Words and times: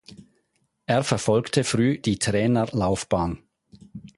Er 0.87 1.03
verfolgte 1.03 1.63
früh 1.63 1.99
die 1.99 2.17
Trainerlaufbahn. 2.17 3.37